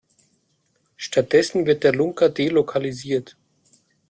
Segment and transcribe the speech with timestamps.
[0.97, 3.37] Stattdessen wird der Lunker delokalisiert.